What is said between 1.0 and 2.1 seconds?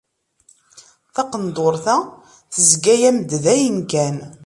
Taqendurt-a